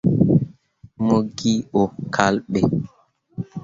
[1.05, 1.83] Mo ge o yo
[2.15, 2.59] kal ɓe.